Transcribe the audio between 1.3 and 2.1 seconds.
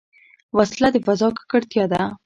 ککړتیا ده